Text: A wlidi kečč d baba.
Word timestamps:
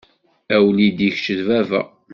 A 0.53 0.57
wlidi 0.63 1.09
kečč 1.15 1.25
d 1.37 1.39
baba. 1.47 1.81